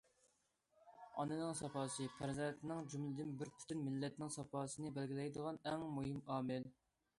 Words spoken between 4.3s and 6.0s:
ساپاسىنى بەلگىلەيدىغان ئەڭ